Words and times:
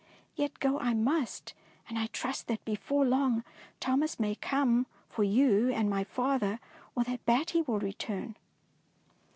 Yet 0.35 0.57
go 0.59 0.79
I 0.79 0.95
must, 0.95 1.53
and 1.87 1.99
I 1.99 2.07
trust 2.07 2.47
that 2.47 2.65
before 2.65 3.05
long 3.05 3.43
Thomas 3.79 4.19
may 4.19 4.33
come 4.33 4.87
for 5.07 5.23
you 5.23 5.69
and 5.71 5.91
my 5.91 6.03
father, 6.05 6.59
or 6.95 7.03
that 7.03 7.23
Batty 7.27 7.61
will 7.61 7.77
return." 7.77 8.35